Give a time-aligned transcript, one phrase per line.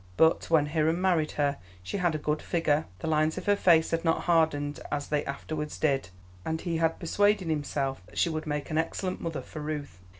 [0.17, 3.91] But when Hiram married her she had a good figure, the lines of her face
[3.91, 6.09] had not hardened as they afterwards did,
[6.43, 9.99] and he had persuaded himself that she would make an excellent mother for Ruth.